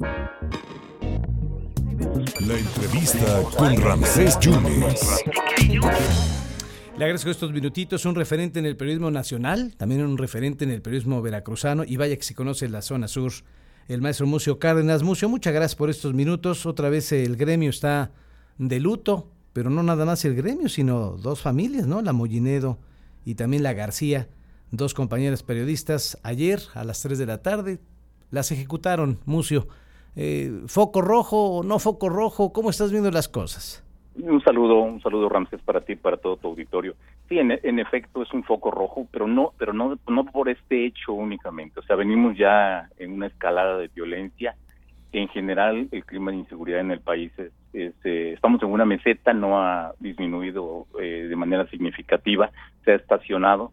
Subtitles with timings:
[0.00, 0.08] La
[2.58, 5.22] entrevista con Ramsés Yunes.
[6.96, 10.80] Le agradezco estos minutitos, un referente en el periodismo nacional, también un referente en el
[10.80, 13.30] periodismo veracruzano, y vaya que si conoce la zona sur,
[13.88, 15.02] el maestro Mucio Cárdenas.
[15.02, 16.64] Mucio, muchas gracias por estos minutos.
[16.64, 18.10] Otra vez el gremio está
[18.56, 22.00] de luto, pero no nada más el gremio, sino dos familias, ¿no?
[22.00, 22.78] La Mollinedo
[23.26, 24.28] y también la García,
[24.70, 27.80] dos compañeras periodistas, ayer a las 3 de la tarde,
[28.30, 29.68] las ejecutaron, Mucio.
[30.16, 32.52] Eh, ¿Foco rojo o no foco rojo?
[32.52, 33.84] ¿Cómo estás viendo las cosas?
[34.16, 36.94] Un saludo, un saludo Ramses para ti, para todo tu auditorio.
[37.28, 40.84] Sí, en, en, efecto es un foco rojo, pero no, pero no, no por este
[40.84, 41.80] hecho únicamente.
[41.80, 44.56] O sea, venimos ya en una escalada de violencia.
[45.12, 49.32] En general, el clima de inseguridad en el país es, eh, estamos en una meseta,
[49.32, 52.50] no ha disminuido eh, de manera significativa,
[52.84, 53.72] se ha estacionado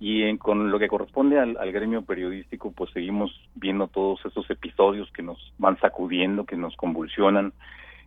[0.00, 5.10] y en, con lo que corresponde al, gremio periodístico, pues seguimos viendo todos esos episodios
[5.12, 7.52] que nos van sacudiendo, que nos convulsionan.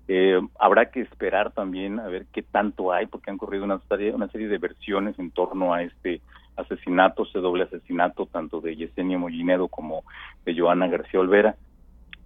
[0.07, 4.13] Eh, habrá que esperar también a ver qué tanto hay, porque han corrido una serie,
[4.13, 6.21] una serie de versiones en torno a este
[6.55, 10.03] asesinato, ese doble asesinato, tanto de Yesenia Mollinedo como
[10.45, 11.55] de Joana García Olvera.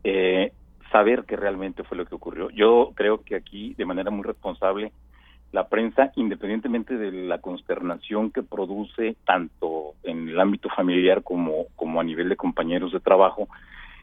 [0.04, 0.52] Eh,
[0.92, 2.50] saber qué realmente fue lo que ocurrió.
[2.52, 4.92] Yo creo que aquí, de manera muy responsable,
[5.56, 12.02] la prensa, independientemente de la consternación que produce tanto en el ámbito familiar como, como
[12.02, 13.48] a nivel de compañeros de trabajo,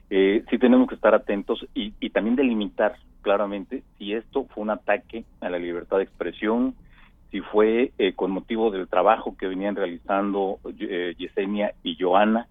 [0.08, 4.70] eh, sí tenemos que estar atentos y, y, también delimitar claramente si esto fue un
[4.70, 6.74] ataque a la libertad de expresión,
[7.30, 12.46] si fue eh, con motivo del trabajo que venían realizando eh, Yesenia y Joana,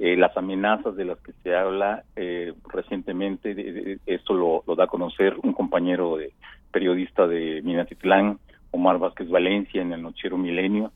[0.00, 4.86] eh, las amenazas de las que se habla eh, recientemente, de, esto lo, da a
[4.86, 6.32] conocer un compañero de,
[6.70, 8.38] periodista de Minatitlán,
[8.70, 10.92] Omar Vázquez Valencia, en el Nochero Milenio,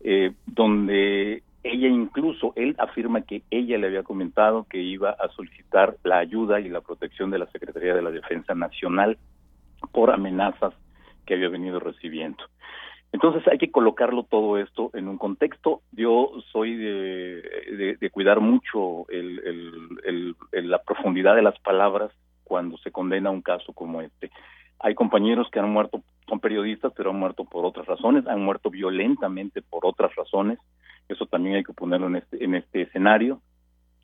[0.00, 5.96] eh, donde ella incluso, él afirma que ella le había comentado que iba a solicitar
[6.04, 9.18] la ayuda y la protección de la Secretaría de la Defensa Nacional
[9.92, 10.72] por amenazas
[11.26, 12.42] que había venido recibiendo.
[13.12, 15.80] Entonces hay que colocarlo todo esto en un contexto.
[15.92, 22.12] Yo soy de, de, cuidar mucho el, la profundidad de las palabras
[22.44, 24.30] cuando se condena un caso como este.
[24.80, 28.70] Hay compañeros que han muerto, son periodistas, pero han muerto por otras razones, han muerto
[28.70, 30.58] violentamente por otras razones.
[31.08, 33.40] Eso también hay que ponerlo en este, en este escenario.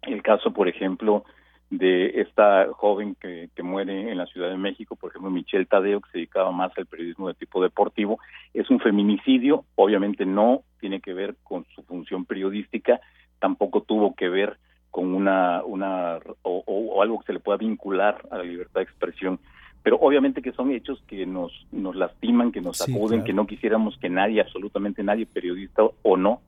[0.02, 1.24] El caso, por ejemplo,
[1.70, 6.00] de esta joven que, que, muere en la Ciudad de México, por ejemplo, Michelle Tadeo,
[6.00, 8.18] que se dedicaba más al periodismo de tipo deportivo,
[8.52, 13.00] es un feminicidio, obviamente no tiene que ver con su función periodística,
[13.38, 14.58] tampoco tuvo que ver
[14.90, 19.40] con una, una o, algo que se le pueda vincular a la libertad de expresión
[19.84, 23.22] pero obviamente que son hechos que nos nos lastiman, que nos sí, claro.
[23.22, 26.40] que no quisiéramos que nadie, absolutamente nadie, periodista o no,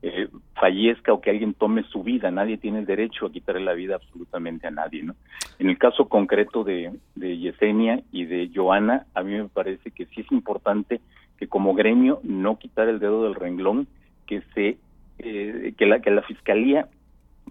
[0.00, 2.30] eh, fallezca o que alguien tome su vida.
[2.30, 5.16] Nadie tiene el derecho a quitarle la vida absolutamente a nadie, ¿no?
[5.58, 10.06] En el caso concreto de, de Yesenia y de Joana, a mí me parece que
[10.06, 11.00] sí es importante
[11.36, 13.88] que como gremio no quitar el dedo del renglón,
[14.24, 14.78] que se
[15.18, 16.86] eh, que la que la fiscalía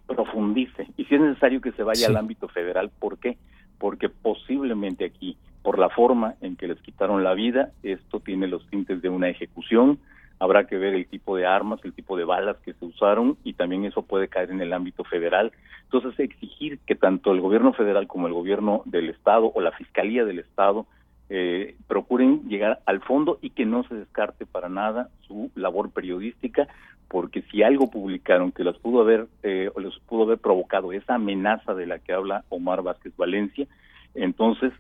[0.07, 2.11] profundice y si es necesario que se vaya sí.
[2.11, 3.37] al ámbito federal, ¿por qué?
[3.83, 8.65] Porque posiblemente aquí, por la forma en que les quitaron la vida, esto tiene los
[8.69, 9.99] tintes de una ejecución,
[10.39, 13.55] habrá que ver el tipo de armas, el tipo de balas que se usaron y
[13.55, 15.51] también eso puede caer en el ámbito federal.
[15.83, 20.23] Entonces, exigir que tanto el gobierno federal como el gobierno del Estado o la Fiscalía
[20.23, 20.85] del Estado
[21.29, 26.69] eh, procuren llegar al fondo y que no se descarte para nada su labor periodística,
[27.09, 31.73] porque si algo publicaron que los pudo haber eh, les pudo haber provocado esa amenaza
[31.73, 33.67] de la que habla Omar Vázquez Valencia,
[34.15, 34.73] entonces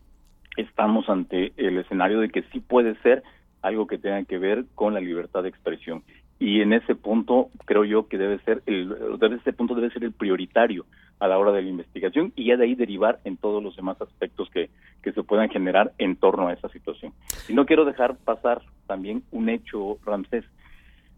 [0.57, 3.23] estamos ante el escenario de que sí puede ser
[3.61, 6.03] algo que tenga que ver con la libertad de expresión
[6.39, 8.93] y en ese punto creo yo que debe ser el
[9.39, 10.85] ese punto debe ser el prioritario
[11.19, 14.01] a la hora de la investigación y ya de ahí derivar en todos los demás
[14.01, 14.69] aspectos que,
[15.01, 17.13] que se puedan generar en torno a esa situación.
[17.47, 20.43] Y no quiero dejar pasar también un hecho, Ramsés.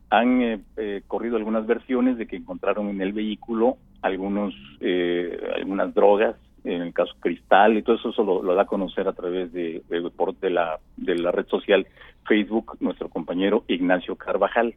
[0.09, 5.93] Han eh, eh, corrido algunas versiones de que encontraron en el vehículo algunos eh, algunas
[5.93, 9.51] drogas, en el caso Cristal, y todo eso, eso lo, da a conocer a través
[9.51, 11.87] de, de, de, la, de la red social
[12.27, 14.75] Facebook nuestro compañero Ignacio Carvajal.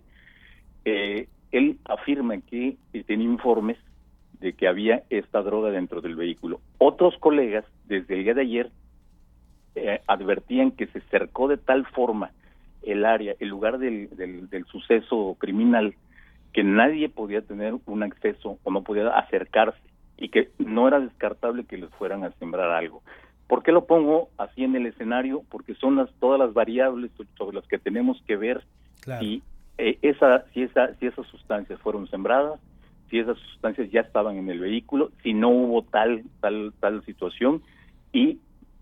[0.85, 2.77] Eh, él afirma que
[3.07, 3.77] tiene informes
[4.41, 6.61] de que había esta droga dentro del vehículo.
[6.79, 8.71] Otros colegas, desde el día de ayer,
[9.75, 12.31] eh, advertían que se cercó de tal forma
[12.91, 15.95] el área, el lugar del, del, del, suceso criminal,
[16.53, 19.81] que nadie podía tener un acceso o no podía acercarse
[20.17, 23.03] y que no era descartable que les fueran a sembrar algo.
[23.47, 25.43] ¿Por qué lo pongo así en el escenario?
[25.51, 28.65] Porque son las, todas las variables sobre las que tenemos que ver
[29.01, 29.21] claro.
[29.21, 29.43] si,
[29.79, 32.61] eh, esa, si, esa, si esas sustancias fueron sembradas,
[33.09, 37.63] si esas sustancias ya estaban en el vehículo, si no hubo tal tal tal situación
[38.13, 38.39] y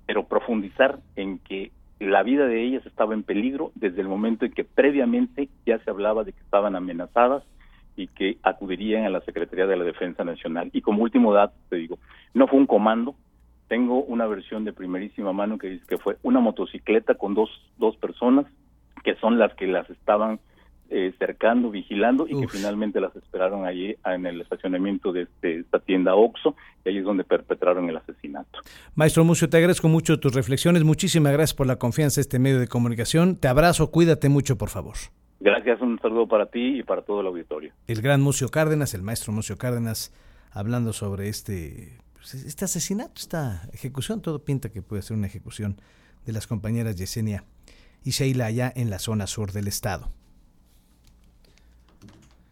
[0.06, 4.52] pero profundizar en que la vida de ellas estaba en peligro desde el momento en
[4.52, 7.42] que previamente ya se hablaba de que estaban amenazadas
[7.96, 10.70] y que acudirían a la Secretaría de la Defensa Nacional.
[10.72, 11.98] Y como último dato, te digo,
[12.34, 13.14] no fue un comando,
[13.68, 17.96] tengo una versión de primerísima mano que dice que fue una motocicleta con dos, dos
[17.96, 18.46] personas
[19.02, 20.38] que son las que las estaban
[20.90, 25.78] eh, cercando, vigilando y que finalmente las esperaron allí en el estacionamiento de este, esta
[25.78, 26.54] tienda Oxo
[26.84, 28.60] y ahí es donde perpetraron el asesinato.
[28.94, 32.60] Maestro Mucio, te agradezco mucho tus reflexiones, muchísimas gracias por la confianza en este medio
[32.60, 34.94] de comunicación, te abrazo, cuídate mucho por favor.
[35.40, 37.72] Gracias, un saludo para ti y para todo el auditorio.
[37.86, 40.14] El gran Mucio Cárdenas, el maestro Mucio Cárdenas,
[40.52, 45.76] hablando sobre este, pues, este asesinato, esta ejecución, todo pinta que puede ser una ejecución
[46.24, 47.44] de las compañeras Yesenia
[48.02, 50.10] y Sheila allá en la zona sur del estado.